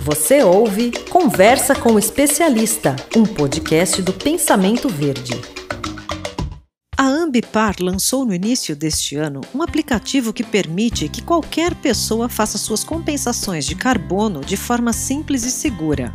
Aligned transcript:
Você 0.00 0.42
ouve 0.42 0.92
Conversa 1.10 1.74
com 1.74 1.92
o 1.92 1.98
Especialista, 1.98 2.94
um 3.16 3.24
podcast 3.24 4.00
do 4.00 4.12
Pensamento 4.12 4.88
Verde. 4.88 5.32
A 6.96 7.04
Ambipar 7.04 7.76
lançou 7.80 8.24
no 8.24 8.32
início 8.32 8.76
deste 8.76 9.16
ano 9.16 9.40
um 9.54 9.62
aplicativo 9.62 10.32
que 10.32 10.44
permite 10.44 11.08
que 11.08 11.20
qualquer 11.20 11.74
pessoa 11.74 12.28
faça 12.28 12.56
suas 12.56 12.84
compensações 12.84 13.66
de 13.66 13.74
carbono 13.74 14.40
de 14.40 14.56
forma 14.56 14.92
simples 14.92 15.44
e 15.44 15.50
segura. 15.50 16.14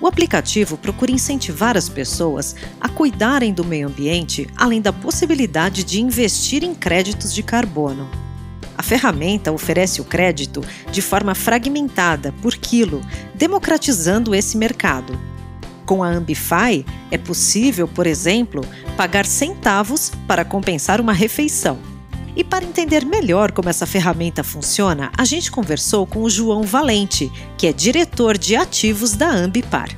O 0.00 0.06
aplicativo 0.06 0.78
procura 0.78 1.10
incentivar 1.10 1.76
as 1.76 1.88
pessoas 1.88 2.54
a 2.80 2.88
cuidarem 2.88 3.52
do 3.52 3.64
meio 3.64 3.88
ambiente, 3.88 4.48
além 4.56 4.80
da 4.80 4.92
possibilidade 4.92 5.82
de 5.82 6.00
investir 6.00 6.62
em 6.62 6.74
créditos 6.74 7.34
de 7.34 7.42
carbono. 7.42 8.27
A 8.78 8.82
ferramenta 8.82 9.50
oferece 9.50 10.00
o 10.00 10.04
crédito 10.04 10.62
de 10.92 11.02
forma 11.02 11.34
fragmentada, 11.34 12.32
por 12.40 12.54
quilo, 12.54 13.02
democratizando 13.34 14.36
esse 14.36 14.56
mercado. 14.56 15.18
Com 15.84 16.00
a 16.00 16.08
Ambify, 16.08 16.86
é 17.10 17.18
possível, 17.18 17.88
por 17.88 18.06
exemplo, 18.06 18.64
pagar 18.96 19.26
centavos 19.26 20.12
para 20.28 20.44
compensar 20.44 21.00
uma 21.00 21.12
refeição. 21.12 21.76
E 22.36 22.44
para 22.44 22.64
entender 22.64 23.04
melhor 23.04 23.50
como 23.50 23.68
essa 23.68 23.84
ferramenta 23.84 24.44
funciona, 24.44 25.10
a 25.18 25.24
gente 25.24 25.50
conversou 25.50 26.06
com 26.06 26.22
o 26.22 26.30
João 26.30 26.62
Valente, 26.62 27.32
que 27.56 27.66
é 27.66 27.72
diretor 27.72 28.38
de 28.38 28.54
ativos 28.54 29.14
da 29.14 29.28
Ambipar. 29.28 29.88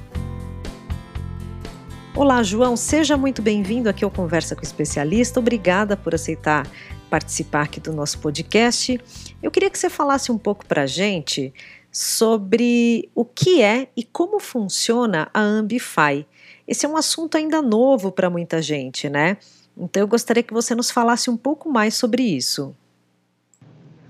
Olá, 2.15 2.43
João, 2.43 2.79
seja 2.79 3.15
muito 3.15 3.43
bem-vindo 3.43 3.91
aqui 3.91 4.05
ao 4.05 4.11
Conversa 4.11 4.57
com 4.57 4.63
o 4.63 4.65
Especialista. 4.65 5.39
Obrigada 5.39 5.99
por 5.99 6.15
aceitar 6.15 6.67
participar 7.11 7.63
aqui 7.63 7.81
do 7.81 7.93
nosso 7.93 8.21
podcast. 8.21 8.99
Eu 9.43 9.51
queria 9.51 9.69
que 9.69 9.79
você 9.79 9.91
falasse 9.91 10.31
um 10.31 10.39
pouco 10.39 10.65
para 10.65 10.83
a 10.83 10.87
gente 10.87 11.53
sobre 11.91 13.11
o 13.15 13.25
que 13.25 13.61
é 13.61 13.89
e 13.97 14.05
como 14.05 14.39
funciona 14.39 15.29
a 15.35 15.41
Ambify. 15.41 16.25
Esse 16.67 16.87
é 16.87 16.89
um 16.89 16.97
assunto 16.97 17.37
ainda 17.37 17.61
novo 17.61 18.13
para 18.13 18.31
muita 18.31 18.63
gente, 18.63 19.09
né? 19.09 19.37
Então 19.77 20.03
eu 20.03 20.07
gostaria 20.07 20.43
que 20.43 20.55
você 20.55 20.75
nos 20.75 20.91
falasse 20.91 21.29
um 21.29 21.37
pouco 21.37 21.69
mais 21.69 21.95
sobre 21.95 22.23
isso. 22.23 22.75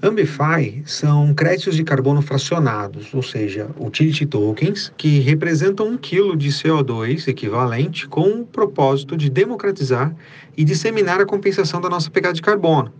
Ambify 0.03 0.83
são 0.87 1.35
créditos 1.35 1.77
de 1.77 1.85
carbono 1.85 2.23
fracionados, 2.23 3.13
ou 3.13 3.23
seja, 3.23 3.69
utility 3.79 4.25
tokens, 4.25 4.91
que 4.97 5.19
representam 5.19 5.89
um 5.89 5.99
quilo 5.99 6.35
de 6.35 6.49
CO2 6.49 7.29
equivalente 7.29 8.09
com 8.09 8.41
o 8.41 8.47
propósito 8.47 9.15
de 9.15 9.29
democratizar 9.29 10.17
e 10.57 10.65
disseminar 10.65 11.21
a 11.21 11.27
compensação 11.27 11.83
da 11.83 11.91
nossa 11.91 12.11
pegada 12.11 12.33
de 12.33 12.41
carbono. 12.41 12.91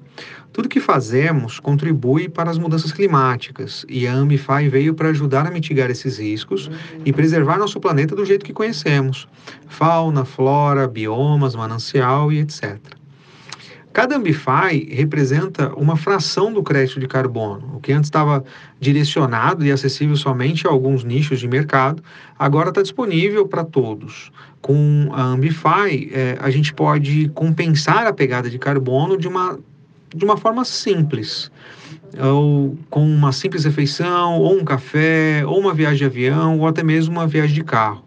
Tudo 0.53 0.69
que 0.69 0.79
fazemos 0.79 1.59
contribui 1.59 2.29
para 2.29 2.51
as 2.51 2.59
mudanças 2.59 2.93
climáticas 2.93 3.87
e 3.89 4.07
a 4.07 4.13
Ambify 4.13 4.69
veio 4.69 4.93
para 4.93 5.09
ajudar 5.09 5.47
a 5.47 5.51
mitigar 5.51 5.91
esses 5.91 6.19
riscos 6.19 6.71
e 7.03 7.15
preservar 7.15 7.57
nosso 7.57 7.81
planeta 7.81 8.15
do 8.15 8.27
jeito 8.27 8.45
que 8.45 8.53
conhecemos: 8.53 9.27
fauna, 9.69 10.27
flora, 10.27 10.87
biomas, 10.87 11.55
manancial 11.55 12.31
e 12.31 12.41
etc. 12.41 13.00
Cada 13.93 14.17
Ambify 14.17 14.89
representa 14.89 15.75
uma 15.75 15.97
fração 15.97 16.53
do 16.53 16.63
crédito 16.63 17.01
de 17.01 17.09
carbono. 17.09 17.73
O 17.75 17.81
que 17.81 17.93
antes 17.93 18.07
estava 18.07 18.45
direcionado 18.79 19.67
e 19.67 19.73
acessível 19.73 20.15
somente 20.15 20.65
a 20.67 20.71
alguns 20.71 21.03
nichos 21.03 21.41
de 21.41 21.49
mercado, 21.49 22.01
agora 22.39 22.69
está 22.69 22.83
disponível 22.83 23.49
para 23.49 23.65
todos. 23.65 24.31
Com 24.61 25.11
a 25.13 25.23
Ambify, 25.23 26.09
é, 26.13 26.39
a 26.41 26.51
gente 26.51 26.73
pode 26.73 27.31
compensar 27.31 28.07
a 28.07 28.13
pegada 28.13 28.49
de 28.49 28.59
carbono 28.61 29.19
de 29.19 29.27
uma, 29.27 29.59
de 30.15 30.25
uma 30.25 30.37
forma 30.37 30.65
simples. 30.65 31.51
Ou 32.17 32.79
com 32.89 33.05
uma 33.05 33.33
simples 33.33 33.65
refeição, 33.65 34.39
ou 34.39 34.57
um 34.57 34.65
café, 34.65 35.45
ou 35.45 35.59
uma 35.59 35.75
viagem 35.75 35.99
de 35.99 36.05
avião, 36.05 36.61
ou 36.61 36.67
até 36.69 36.85
mesmo 36.85 37.17
uma 37.17 37.27
viagem 37.27 37.55
de 37.57 37.65
carro. 37.65 38.05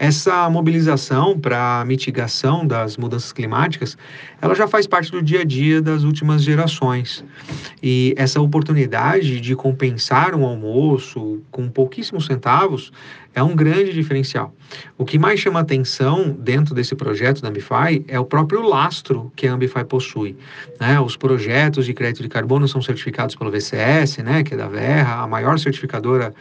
Essa 0.00 0.48
mobilização 0.48 1.38
para 1.38 1.84
mitigação 1.86 2.66
das 2.66 2.96
mudanças 2.96 3.34
climáticas, 3.34 3.98
ela 4.40 4.54
já 4.54 4.66
faz 4.66 4.86
parte 4.86 5.12
do 5.12 5.20
dia 5.20 5.42
a 5.42 5.44
dia 5.44 5.82
das 5.82 6.04
últimas 6.04 6.42
gerações. 6.42 7.22
E 7.82 8.14
essa 8.16 8.40
oportunidade 8.40 9.38
de 9.42 9.54
compensar 9.54 10.34
um 10.34 10.46
almoço 10.46 11.42
com 11.50 11.68
pouquíssimos 11.68 12.24
centavos 12.24 12.90
é 13.34 13.42
um 13.42 13.54
grande 13.54 13.92
diferencial. 13.92 14.54
O 14.96 15.04
que 15.04 15.18
mais 15.18 15.38
chama 15.38 15.60
atenção 15.60 16.30
dentro 16.30 16.74
desse 16.74 16.94
projeto 16.94 17.42
da 17.42 17.48
Ambify 17.48 18.02
é 18.08 18.18
o 18.18 18.24
próprio 18.24 18.62
lastro 18.62 19.30
que 19.36 19.46
a 19.46 19.52
Ambify 19.52 19.84
possui. 19.84 20.34
Né? 20.80 20.98
Os 20.98 21.14
projetos 21.14 21.84
de 21.84 21.92
crédito 21.92 22.22
de 22.22 22.28
carbono 22.30 22.66
são 22.66 22.80
certificados 22.80 23.34
pelo 23.34 23.50
VCS, 23.50 24.16
né, 24.24 24.42
que 24.42 24.54
é 24.54 24.56
da 24.56 24.66
Verra, 24.66 25.22
a 25.22 25.26
maior 25.26 25.58
certificadora 25.58 26.32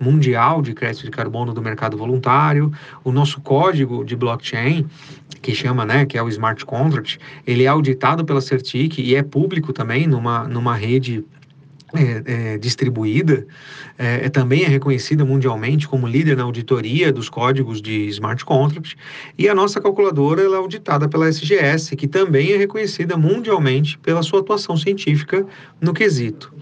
mundial 0.00 0.62
de 0.62 0.74
crédito 0.74 1.04
de 1.04 1.10
carbono 1.10 1.52
do 1.52 1.62
mercado 1.62 1.96
voluntário. 1.96 2.72
O 3.04 3.12
nosso 3.12 3.40
código 3.40 4.04
de 4.04 4.16
blockchain, 4.16 4.86
que 5.42 5.54
chama, 5.54 5.84
né, 5.84 6.06
que 6.06 6.18
é 6.18 6.22
o 6.22 6.28
smart 6.28 6.64
contract, 6.64 7.18
ele 7.46 7.64
é 7.64 7.68
auditado 7.68 8.24
pela 8.24 8.40
Certic 8.40 8.98
e 8.98 9.14
é 9.14 9.22
público 9.22 9.72
também 9.72 10.06
numa, 10.06 10.44
numa 10.48 10.74
rede 10.74 11.24
é, 11.94 12.22
é, 12.26 12.58
distribuída, 12.58 13.46
é, 13.96 14.26
é, 14.26 14.28
também 14.28 14.64
é 14.64 14.68
reconhecida 14.68 15.24
mundialmente 15.24 15.86
como 15.86 16.06
líder 16.06 16.36
na 16.36 16.42
auditoria 16.42 17.12
dos 17.12 17.28
códigos 17.28 17.80
de 17.80 18.08
smart 18.08 18.44
contract, 18.44 18.96
e 19.38 19.48
a 19.48 19.54
nossa 19.54 19.80
calculadora 19.80 20.42
é 20.42 20.56
auditada 20.56 21.08
pela 21.08 21.28
SGS, 21.28 21.94
que 21.96 22.08
também 22.08 22.52
é 22.52 22.56
reconhecida 22.56 23.16
mundialmente 23.16 23.96
pela 23.98 24.22
sua 24.22 24.40
atuação 24.40 24.76
científica 24.76 25.46
no 25.80 25.94
quesito 25.94 26.52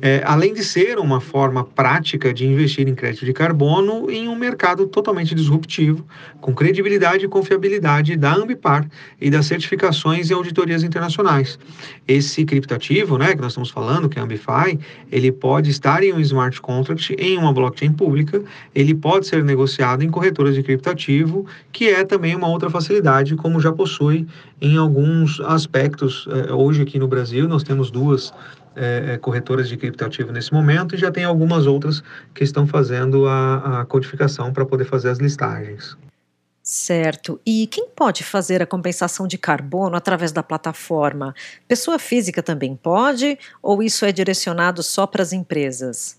é, 0.00 0.22
além 0.24 0.52
de 0.52 0.64
ser 0.64 0.98
uma 0.98 1.20
forma 1.20 1.64
prática 1.64 2.32
de 2.32 2.46
investir 2.46 2.88
em 2.88 2.94
crédito 2.94 3.24
de 3.24 3.32
carbono 3.32 4.10
em 4.10 4.28
um 4.28 4.36
mercado 4.36 4.86
totalmente 4.86 5.34
disruptivo, 5.34 6.06
com 6.40 6.54
credibilidade 6.54 7.24
e 7.24 7.28
confiabilidade 7.28 8.16
da 8.16 8.34
Ambipar 8.34 8.88
e 9.20 9.30
das 9.30 9.46
certificações 9.46 10.30
e 10.30 10.34
auditorias 10.34 10.82
internacionais. 10.82 11.58
Esse 12.06 12.44
criptativo, 12.44 13.18
né, 13.18 13.34
que 13.34 13.40
nós 13.40 13.52
estamos 13.52 13.70
falando, 13.70 14.08
que 14.08 14.18
é 14.18 14.22
a 14.22 14.24
Ambify, 14.24 14.78
ele 15.10 15.32
pode 15.32 15.70
estar 15.70 16.02
em 16.02 16.12
um 16.12 16.20
smart 16.20 16.60
contract 16.60 17.14
em 17.18 17.38
uma 17.38 17.52
blockchain 17.52 17.92
pública, 17.92 18.42
ele 18.74 18.94
pode 18.94 19.26
ser 19.26 19.42
negociado 19.44 20.02
em 20.02 20.10
corretoras 20.10 20.54
de 20.54 20.62
criptativo, 20.62 21.46
que 21.72 21.88
é 21.88 22.04
também 22.04 22.34
uma 22.34 22.48
outra 22.48 22.70
facilidade, 22.70 23.36
como 23.36 23.60
já 23.60 23.72
possui 23.72 24.26
em 24.60 24.76
alguns 24.76 25.40
aspectos. 25.40 26.26
É, 26.30 26.52
hoje 26.52 26.82
aqui 26.82 26.98
no 26.98 27.08
Brasil 27.08 27.48
nós 27.48 27.62
temos 27.62 27.90
duas 27.90 28.32
é, 28.76 29.14
é, 29.14 29.18
corretoras 29.18 29.68
de 29.68 29.76
criptoativo 29.76 30.32
nesse 30.32 30.52
momento 30.52 30.94
e 30.94 30.98
já 30.98 31.10
tem 31.10 31.24
algumas 31.24 31.66
outras 31.66 32.02
que 32.34 32.44
estão 32.44 32.66
fazendo 32.66 33.26
a, 33.26 33.80
a 33.80 33.84
codificação 33.84 34.52
para 34.52 34.64
poder 34.64 34.84
fazer 34.84 35.08
as 35.10 35.18
listagens. 35.18 35.96
Certo. 36.62 37.38
E 37.44 37.66
quem 37.66 37.88
pode 37.90 38.24
fazer 38.24 38.62
a 38.62 38.66
compensação 38.66 39.26
de 39.26 39.36
carbono 39.36 39.96
através 39.96 40.32
da 40.32 40.42
plataforma? 40.42 41.34
Pessoa 41.68 41.98
física 41.98 42.42
também 42.42 42.74
pode? 42.74 43.38
Ou 43.62 43.82
isso 43.82 44.06
é 44.06 44.10
direcionado 44.10 44.82
só 44.82 45.06
para 45.06 45.22
as 45.22 45.34
empresas? 45.34 46.18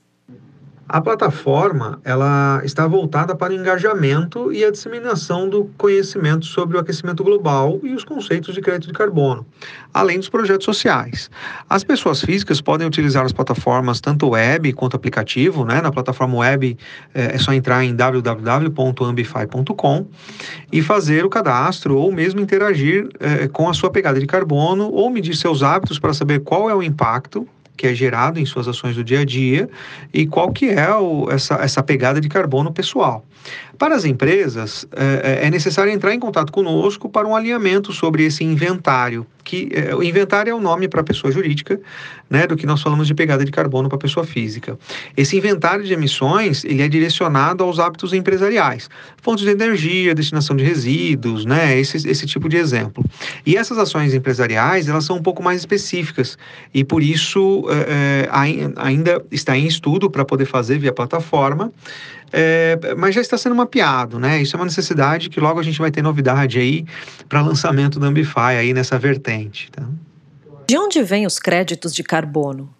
A 0.88 1.01
plataforma 1.01 2.00
ela 2.03 2.62
está 2.63 2.85
voltada 2.85 3.35
para 3.35 3.51
o 3.51 3.56
engajamento 3.56 4.53
e 4.53 4.63
a 4.63 4.69
disseminação 4.69 5.50
do 5.50 5.66
conhecimento 5.78 6.46
sobre 6.46 6.78
o 6.78 6.79
aquecimento 6.79 7.23
global 7.23 7.79
e 7.81 7.96
os 7.96 8.03
conceitos 8.03 8.53
de 8.53 8.62
crédito 8.62 8.90
de 8.90 8.94
carbono, 8.94 9.44
além 9.91 10.19
dos 10.19 10.29
projetos 10.29 10.63
sociais. 10.63 11.31
As 11.68 11.84
pessoas 11.84 12.22
físicas 12.22 12.62
podem 12.62 12.85
utilizar 12.85 13.25
as 13.25 13.34
plataformas 13.34 14.00
tanto 14.00 14.29
web 14.29 14.72
quanto 14.73 14.96
aplicativo. 14.96 15.66
Né? 15.66 15.81
Na 15.81 15.91
plataforma 15.91 16.38
web 16.38 16.78
é, 17.16 17.34
é 17.34 17.38
só 17.40 17.52
entrar 17.52 17.84
em 17.84 17.96
www.ambify.com 17.96 20.06
e 20.72 20.84
fazer 20.84 21.25
o 21.25 21.29
cadastro 21.29 21.97
ou 21.97 22.12
mesmo 22.12 22.40
interagir 22.40 23.09
é, 23.19 23.47
com 23.47 23.67
a 23.67 23.73
sua 23.73 23.90
pegada 23.90 24.19
de 24.19 24.28
carbono 24.28 24.91
ou 24.91 25.09
medir 25.09 25.35
seus 25.35 25.63
hábitos 25.63 25.97
para 25.97 26.13
saber 26.13 26.41
qual 26.41 26.69
é 26.69 26.75
o 26.75 26.84
impacto 26.84 27.47
que 27.75 27.88
é 27.88 27.94
gerado 27.94 28.40
em 28.40 28.46
suas 28.46 28.68
ações 28.68 28.96
do 28.96 29.03
dia 29.03 29.22
a 29.22 29.25
dia 29.25 29.69
e 30.13 30.25
qual 30.25 30.52
que 30.52 30.69
é 30.69 30.94
o, 30.94 31.30
essa, 31.30 31.56
essa 31.56 31.84
pegada 31.84 32.19
de 32.22 32.30
carbono 32.30 32.72
pessoal. 32.72 33.26
Para 33.78 33.96
as 33.96 34.05
empresas, 34.05 34.88
é, 34.96 35.41
é, 35.44 35.47
é 35.47 35.49
necessário 35.49 35.91
entrar 35.91 36.14
em 36.14 36.20
contato 36.20 36.52
conosco 36.52 37.09
para 37.09 37.28
um 37.28 37.35
alinhamento 37.35 37.91
sobre 37.91 38.23
esse 38.23 38.44
inventário, 38.44 39.26
que 39.46 39.70
é, 39.72 39.96
o 39.96 40.03
inventário 40.03 40.52
é 40.52 40.53
o 40.53 40.59
nome 40.59 40.90
para 40.90 41.02
a 41.02 41.03
pessoa 41.03 41.32
jurídica, 41.32 41.80
né, 42.28 42.47
do 42.47 42.58
que 42.58 42.66
nós 42.66 42.82
falamos 42.82 43.08
de 43.08 43.14
pegada 43.14 43.46
de 43.46 43.52
carbono 43.52 43.88
para 43.88 43.96
a 43.96 44.00
pessoa 44.00 44.26
física. 44.26 44.78
Esse 45.16 45.38
inventário 45.38 45.86
de 45.86 45.94
emissões, 45.94 46.66
ele 46.66 46.82
é 46.82 46.88
direcionado 46.90 47.64
aos 47.64 47.80
hábitos 47.80 48.12
empresariais, 48.12 48.90
fontes 49.22 49.46
de 49.46 49.52
energia, 49.52 50.16
destinação 50.16 50.56
de 50.56 50.64
resíduos, 50.64 51.46
né, 51.46 51.80
esse, 51.80 51.97
esse 52.09 52.26
tipo 52.26 52.50
de 52.50 52.58
exemplo. 52.58 53.06
E 53.46 53.56
essas 53.56 53.78
ações 53.78 54.14
empresariais, 54.14 54.90
elas 54.90 55.06
são 55.06 55.18
um 55.18 55.22
pouco 55.22 55.44
mais 55.44 55.59
específicas 55.59 56.38
e 56.74 56.84
por 56.84 57.03
isso 57.03 57.66
é, 57.70 58.28
é 58.28 58.30
ainda 58.76 59.24
está 59.32 59.56
em 59.56 59.68
estudo 59.68 60.09
para 60.09 60.26
poder 60.26 60.46
fazer 60.46 60.80
via 60.80 60.92
plataforma, 60.92 61.72
é, 62.38 62.78
mas 62.97 63.16
já 63.16 63.22
está 63.22 63.38
sendo 63.38 63.56
mapeado, 63.56 64.20
né? 64.20 64.42
Isso 64.42 64.56
é 64.56 64.59
uma 64.59 64.66
necessidade 64.66 65.30
que 65.30 65.40
logo 65.40 65.58
a 65.58 65.64
gente 65.64 65.80
vai 65.80 65.90
ter 65.90 66.02
novidade 66.02 66.59
aí 66.59 66.86
para 67.30 67.42
lançamento 67.42 68.00
da 68.00 68.08
Ambify 68.08 68.58
aí 68.59 68.74
nessa 68.74 68.97
vertente. 68.97 69.34
Tá? 69.72 69.87
De 70.67 70.78
onde 70.78 71.03
vêm 71.03 71.26
os 71.26 71.37
créditos 71.37 71.93
de 71.93 72.03
carbono? 72.03 72.73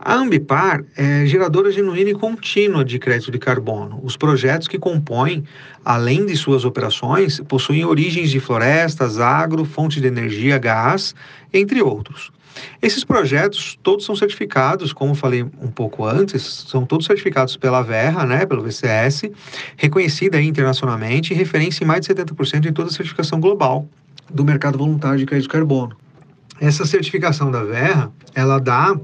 A 0.00 0.14
Ambipar 0.14 0.84
é 0.96 1.26
geradora 1.26 1.72
genuína 1.72 2.10
e 2.10 2.14
contínua 2.14 2.84
de 2.84 2.98
crédito 3.00 3.32
de 3.32 3.38
carbono. 3.38 4.00
Os 4.02 4.16
projetos 4.16 4.68
que 4.68 4.78
compõem, 4.78 5.44
além 5.84 6.24
de 6.24 6.36
suas 6.36 6.64
operações, 6.64 7.40
possuem 7.40 7.84
origens 7.84 8.30
de 8.30 8.38
florestas, 8.38 9.18
agro, 9.18 9.64
fonte 9.64 10.00
de 10.00 10.06
energia, 10.06 10.56
gás, 10.56 11.14
entre 11.52 11.82
outros. 11.82 12.30
Esses 12.80 13.04
projetos 13.04 13.78
todos 13.82 14.04
são 14.04 14.14
certificados, 14.14 14.92
como 14.92 15.14
falei 15.14 15.42
um 15.42 15.68
pouco 15.68 16.04
antes, 16.04 16.42
são 16.68 16.84
todos 16.86 17.06
certificados 17.06 17.56
pela 17.56 17.82
Verra, 17.82 18.24
né, 18.24 18.46
pelo 18.46 18.62
VCS, 18.62 19.30
reconhecida 19.76 20.40
internacionalmente 20.40 21.32
e 21.32 21.36
referência 21.36 21.82
em 21.82 21.86
mais 21.86 22.00
de 22.02 22.14
70% 22.14 22.66
em 22.66 22.72
toda 22.72 22.88
a 22.88 22.92
certificação 22.92 23.40
global 23.40 23.88
do 24.30 24.44
mercado 24.44 24.78
voluntário 24.78 25.18
de 25.18 25.26
crédito 25.26 25.48
de 25.48 25.52
carbono. 25.52 25.96
Essa 26.60 26.84
certificação 26.84 27.50
da 27.50 27.62
Verra, 27.62 28.12
ela 28.34 28.58
dá 28.58 28.98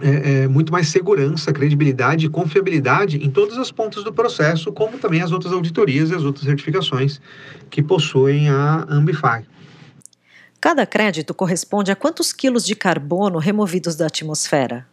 é, 0.00 0.42
é, 0.42 0.48
muito 0.48 0.72
mais 0.72 0.88
segurança, 0.88 1.52
credibilidade 1.52 2.26
e 2.26 2.28
confiabilidade 2.28 3.18
em 3.18 3.30
todas 3.30 3.58
as 3.58 3.70
pontas 3.70 4.04
do 4.04 4.12
processo, 4.12 4.72
como 4.72 4.98
também 4.98 5.20
as 5.20 5.32
outras 5.32 5.52
auditorias 5.52 6.10
e 6.10 6.14
as 6.14 6.22
outras 6.22 6.44
certificações 6.44 7.20
que 7.68 7.82
possuem 7.82 8.48
a 8.48 8.86
Ambify. 8.88 9.44
Cada 10.60 10.86
crédito 10.86 11.32
corresponde 11.34 11.90
a 11.90 11.96
quantos 11.96 12.32
quilos 12.32 12.64
de 12.64 12.74
carbono 12.74 13.38
removidos 13.38 13.96
da 13.96 14.06
atmosfera? 14.06 14.86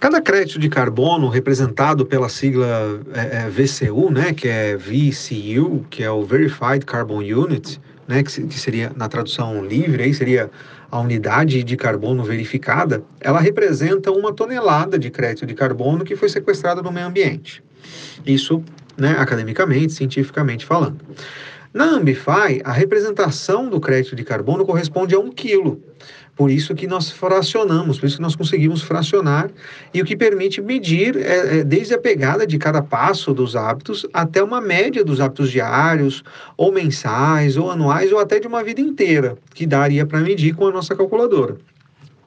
Cada 0.00 0.20
crédito 0.20 0.58
de 0.58 0.68
carbono 0.68 1.28
representado 1.28 2.04
pela 2.04 2.28
sigla 2.28 2.66
é, 3.14 3.44
é 3.44 3.48
VCU, 3.48 4.10
né, 4.10 4.34
que 4.34 4.48
é 4.48 4.76
VCU, 4.76 5.86
que 5.88 6.02
é 6.02 6.10
o 6.10 6.24
Verified 6.24 6.84
Carbon 6.84 7.20
Unit, 7.20 7.80
né, 8.06 8.22
que, 8.22 8.46
que 8.46 8.58
seria 8.58 8.92
na 8.94 9.08
tradução 9.08 9.64
livre, 9.64 10.02
aí 10.02 10.14
seria 10.14 10.50
a 10.90 11.00
unidade 11.00 11.62
de 11.64 11.76
carbono 11.76 12.22
verificada, 12.22 13.02
ela 13.20 13.40
representa 13.40 14.12
uma 14.12 14.32
tonelada 14.32 14.98
de 14.98 15.10
crédito 15.10 15.46
de 15.46 15.54
carbono 15.54 16.04
que 16.04 16.14
foi 16.14 16.28
sequestrada 16.28 16.82
no 16.82 16.92
meio 16.92 17.06
ambiente. 17.06 17.62
Isso, 18.24 18.62
né, 18.96 19.16
academicamente, 19.18 19.92
cientificamente 19.92 20.64
falando. 20.64 20.98
Na 21.74 21.86
Ambify, 21.86 22.62
a 22.62 22.70
representação 22.70 23.68
do 23.68 23.80
crédito 23.80 24.14
de 24.14 24.22
carbono 24.22 24.64
corresponde 24.64 25.12
a 25.12 25.18
um 25.18 25.28
quilo. 25.28 25.82
Por 26.36 26.48
isso 26.48 26.72
que 26.72 26.86
nós 26.86 27.10
fracionamos, 27.10 27.98
por 27.98 28.06
isso 28.06 28.14
que 28.14 28.22
nós 28.22 28.36
conseguimos 28.36 28.80
fracionar 28.80 29.50
e 29.92 30.00
o 30.00 30.04
que 30.04 30.16
permite 30.16 30.62
medir 30.62 31.16
é, 31.16 31.58
é, 31.58 31.64
desde 31.64 31.92
a 31.92 31.98
pegada 31.98 32.46
de 32.46 32.58
cada 32.58 32.80
passo 32.80 33.34
dos 33.34 33.56
hábitos 33.56 34.06
até 34.14 34.40
uma 34.40 34.60
média 34.60 35.04
dos 35.04 35.20
hábitos 35.20 35.50
diários, 35.50 36.22
ou 36.56 36.70
mensais, 36.70 37.56
ou 37.56 37.68
anuais, 37.68 38.12
ou 38.12 38.20
até 38.20 38.38
de 38.38 38.46
uma 38.46 38.62
vida 38.62 38.80
inteira, 38.80 39.36
que 39.52 39.66
daria 39.66 40.06
para 40.06 40.20
medir 40.20 40.54
com 40.54 40.68
a 40.68 40.72
nossa 40.72 40.94
calculadora. 40.94 41.56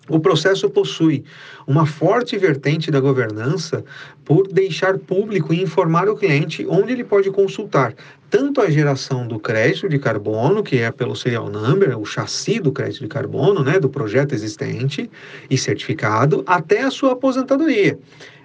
O 0.09 0.19
processo 0.19 0.69
possui 0.69 1.23
uma 1.65 1.85
forte 1.85 2.37
vertente 2.37 2.89
da 2.89 2.99
governança 2.99 3.83
por 4.23 4.47
deixar 4.47 4.97
público 4.97 5.53
e 5.53 5.61
informar 5.61 6.07
o 6.07 6.15
cliente 6.15 6.65
onde 6.69 6.93
ele 6.93 7.03
pode 7.03 7.29
consultar 7.29 7.93
tanto 8.29 8.61
a 8.61 8.69
geração 8.69 9.25
do 9.27 9.39
crédito 9.39 9.87
de 9.87 9.97
carbono, 9.97 10.61
que 10.61 10.77
é 10.77 10.91
pelo 10.91 11.15
serial 11.15 11.49
number, 11.49 11.97
o 11.97 12.05
chassi 12.05 12.59
do 12.59 12.71
crédito 12.71 13.01
de 13.01 13.07
carbono, 13.07 13.63
né, 13.63 13.79
do 13.79 13.89
projeto 13.89 14.33
existente 14.33 15.09
e 15.49 15.57
certificado, 15.57 16.43
até 16.45 16.83
a 16.83 16.91
sua 16.91 17.13
aposentadoria. 17.13 17.97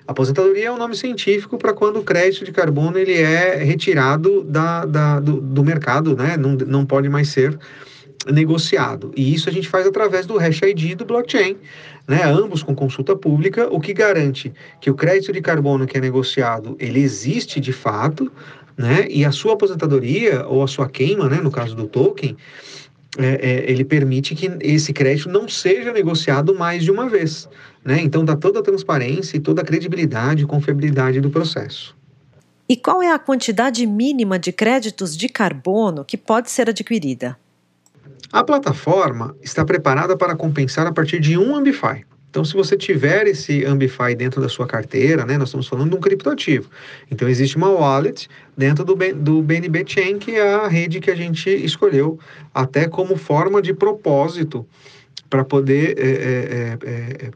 Aposentadoria 0.06 0.66
é 0.66 0.72
um 0.72 0.78
nome 0.78 0.96
científico 0.96 1.58
para 1.58 1.72
quando 1.72 1.98
o 1.98 2.02
crédito 2.02 2.44
de 2.44 2.52
carbono 2.52 2.98
ele 2.98 3.14
é 3.14 3.56
retirado 3.56 4.42
da, 4.44 4.84
da 4.84 5.20
do, 5.20 5.40
do 5.40 5.64
mercado, 5.64 6.16
né, 6.16 6.36
não, 6.36 6.52
não 6.52 6.86
pode 6.86 7.08
mais 7.08 7.28
ser 7.28 7.58
negociado. 8.30 9.12
E 9.16 9.34
isso 9.34 9.48
a 9.48 9.52
gente 9.52 9.68
faz 9.68 9.86
através 9.86 10.26
do 10.26 10.38
Hash 10.38 10.62
ID 10.62 10.94
do 10.96 11.04
blockchain, 11.04 11.56
né? 12.06 12.22
ambos 12.24 12.62
com 12.62 12.74
consulta 12.74 13.16
pública, 13.16 13.68
o 13.70 13.80
que 13.80 13.92
garante 13.92 14.52
que 14.80 14.90
o 14.90 14.94
crédito 14.94 15.32
de 15.32 15.40
carbono 15.40 15.86
que 15.86 15.96
é 15.96 16.00
negociado, 16.00 16.76
ele 16.78 17.00
existe 17.00 17.60
de 17.60 17.72
fato, 17.72 18.30
né? 18.76 19.06
e 19.08 19.24
a 19.24 19.32
sua 19.32 19.54
aposentadoria 19.54 20.46
ou 20.46 20.62
a 20.62 20.66
sua 20.66 20.88
queima, 20.88 21.28
né? 21.28 21.40
no 21.40 21.50
caso 21.50 21.74
do 21.74 21.86
token, 21.86 22.36
é, 23.18 23.26
é, 23.26 23.70
ele 23.70 23.84
permite 23.84 24.34
que 24.34 24.50
esse 24.60 24.92
crédito 24.92 25.28
não 25.28 25.46
seja 25.46 25.92
negociado 25.92 26.54
mais 26.54 26.82
de 26.82 26.90
uma 26.90 27.08
vez. 27.08 27.48
Né? 27.84 28.00
Então 28.00 28.24
dá 28.24 28.36
toda 28.36 28.60
a 28.60 28.62
transparência 28.62 29.36
e 29.36 29.40
toda 29.40 29.60
a 29.62 29.64
credibilidade 29.64 30.44
e 30.44 30.46
confiabilidade 30.46 31.20
do 31.20 31.28
processo. 31.28 31.94
E 32.68 32.76
qual 32.76 33.02
é 33.02 33.12
a 33.12 33.18
quantidade 33.18 33.84
mínima 33.86 34.38
de 34.38 34.50
créditos 34.50 35.14
de 35.14 35.28
carbono 35.28 36.04
que 36.04 36.16
pode 36.16 36.50
ser 36.50 36.70
adquirida? 36.70 37.36
A 38.32 38.42
plataforma 38.42 39.36
está 39.42 39.62
preparada 39.62 40.16
para 40.16 40.34
compensar 40.34 40.86
a 40.86 40.92
partir 40.92 41.20
de 41.20 41.36
um 41.36 41.54
Ambify. 41.54 42.02
Então, 42.30 42.42
se 42.46 42.54
você 42.54 42.78
tiver 42.78 43.26
esse 43.26 43.62
Ambify 43.66 44.14
dentro 44.16 44.40
da 44.40 44.48
sua 44.48 44.66
carteira, 44.66 45.26
né, 45.26 45.36
nós 45.36 45.50
estamos 45.50 45.68
falando 45.68 45.90
de 45.90 45.96
um 45.96 46.00
criptoativo. 46.00 46.70
Então, 47.10 47.28
existe 47.28 47.58
uma 47.58 47.68
wallet 47.68 48.30
dentro 48.56 48.86
do, 48.86 48.94
do 48.94 49.42
BNB 49.42 49.84
Chain, 49.86 50.18
que 50.18 50.30
é 50.30 50.54
a 50.54 50.66
rede 50.66 50.98
que 50.98 51.10
a 51.10 51.14
gente 51.14 51.50
escolheu 51.50 52.18
até 52.54 52.88
como 52.88 53.18
forma 53.18 53.60
de 53.60 53.74
propósito 53.74 54.66
para 55.32 55.46
poder 55.46 55.98
é, 55.98 56.02
é, 56.02 56.78
é, 56.84 57.30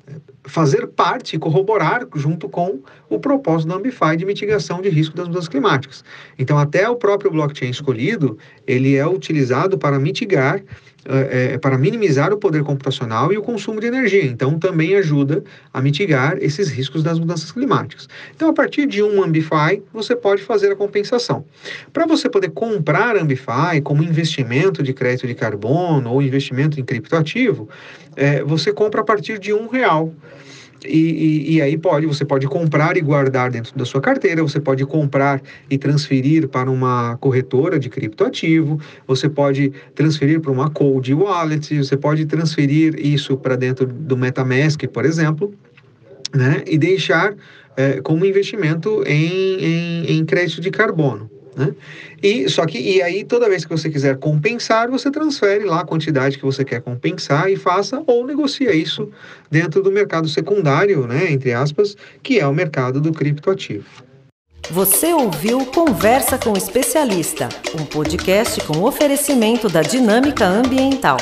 fazer 0.44 0.87
parte 0.87 1.34
e 1.34 1.38
corroborar 1.38 2.06
junto 2.14 2.46
com 2.46 2.81
o 3.08 3.19
propósito 3.19 3.70
da 3.70 3.76
Ambify 3.76 4.14
de 4.19 4.26
mitigação 4.26 4.82
de 4.82 4.90
risco 4.90 5.16
das 5.16 5.26
mudanças 5.26 5.48
climáticas. 5.48 6.04
Então, 6.38 6.58
até 6.58 6.87
o 6.90 6.96
próprio 6.96 7.31
blockchain 7.31 7.70
escolhido, 7.70 8.37
ele 8.66 8.96
é 8.96 9.06
utilizado 9.08 9.78
para 9.78 9.98
mitigar 9.98 10.56
é, 10.56 10.62
é, 11.08 11.58
para 11.58 11.79
minimizar 11.79 12.32
o 12.32 12.38
poder 12.38 12.62
computacional 12.62 13.32
e 13.32 13.38
o 13.38 13.43
consumo 13.43 13.81
de 13.81 13.87
energia. 13.87 14.25
Então, 14.25 14.58
também 14.58 14.94
ajuda 14.97 15.43
a 15.73 15.81
mitigar 15.81 16.37
esses 16.41 16.69
riscos 16.69 17.03
das 17.03 17.19
mudanças 17.19 17.53
climáticas. 17.53 18.08
Então, 18.35 18.49
a 18.49 18.53
partir 18.53 18.87
de 18.87 19.03
um 19.03 19.23
Ambify, 19.23 19.82
você 19.93 20.17
pode 20.17 20.43
fazer 20.43 20.73
a 20.73 20.76
compensação. 20.76 21.44
Para 21.93 22.06
você 22.06 22.29
poder 22.29 22.50
comprar 22.50 23.17
Ambify 23.17 23.81
como 23.82 24.03
investimento 24.03 24.82
de 24.82 24.93
crédito 24.93 25.26
de 25.26 25.35
carbono 25.35 26.11
ou 26.11 26.23
investimento 26.23 26.81
em 26.81 26.85
criptoativo, 26.85 27.69
é, 28.17 28.43
você 28.43 28.73
compra 28.73 29.00
a 29.00 29.05
partir 29.05 29.38
de 29.38 29.53
um 29.53 29.69
real. 29.69 30.12
E, 30.84 30.99
e, 30.99 31.55
e, 31.55 31.62
aí 31.62 31.76
pode, 31.78 32.06
você 32.06 32.25
pode 32.25 32.46
comprar 32.46 32.96
e 32.96 33.00
guardar 33.00 33.50
dentro 33.50 33.76
da 33.76 33.84
sua 33.84 34.00
carteira, 34.00 34.43
você 34.43 34.61
pode 34.61 34.84
comprar 34.84 35.40
e 35.70 35.78
transferir 35.78 36.49
para 36.49 36.70
uma 36.70 37.17
corretora 37.17 37.78
de 37.78 37.88
criptoativo, 37.88 38.81
você 39.06 39.28
pode 39.28 39.73
transferir 39.94 40.40
para 40.40 40.50
uma 40.50 40.70
cold 40.70 41.12
wallet, 41.14 41.78
você 41.78 41.96
pode 41.96 42.26
transferir 42.26 42.94
isso 42.99 43.37
para 43.37 43.56
dentro 43.56 43.87
do 43.87 44.17
MetaMask, 44.17 44.87
por 44.88 45.05
exemplo, 45.05 45.55
né? 46.34 46.62
E 46.67 46.76
deixar 46.76 47.34
é, 47.76 48.00
como 48.00 48.25
investimento 48.25 49.02
em, 49.06 49.64
em, 49.64 50.19
em 50.19 50.25
crédito 50.25 50.61
de 50.61 50.70
carbono. 50.70 51.31
Né? 51.56 51.75
E 52.22 52.48
só 52.51 52.67
que 52.67 52.79
e 52.79 53.01
aí 53.01 53.25
toda 53.25 53.48
vez 53.48 53.65
que 53.65 53.70
você 53.70 53.89
quiser 53.89 54.19
compensar, 54.19 54.91
você 54.91 55.10
transfere 55.10 55.65
lá 55.65 55.81
a 55.81 55.86
quantidade 55.86 56.36
que 56.36 56.44
você 56.44 56.63
quer 56.65 56.82
compensar 56.82 57.51
e 57.51 57.56
faça 57.56 58.03
ou 58.06 58.27
negocia 58.27 58.75
isso 58.75 59.10
dentro 59.51 59.82
do 59.82 59.91
mercado 59.91 60.29
secundário, 60.29 61.06
né, 61.06 61.32
entre 61.32 61.55
aspas, 61.55 61.96
que 62.22 62.39
é 62.39 62.46
o 62.46 62.53
mercado 62.53 63.01
do 63.01 63.10
criptoativo. 63.10 63.86
Você 64.70 65.13
ouviu 65.13 65.65
Conversa 65.67 66.36
com 66.36 66.51
o 66.51 66.58
Especialista, 66.58 67.48
um 67.79 67.86
podcast 67.86 68.60
com 68.65 68.82
oferecimento 68.82 69.69
da 69.69 69.81
Dinâmica 69.81 70.44
Ambiental. 70.44 71.19